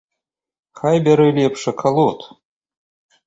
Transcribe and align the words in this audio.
Хай 0.79 0.97
бярэ 1.07 1.27
лепш 1.39 1.61
акалот. 1.71 2.19